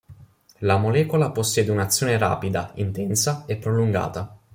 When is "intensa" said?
2.77-3.43